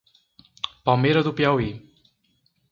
Palmeira 0.83 1.21
do 1.21 1.31
Piauí 1.31 1.69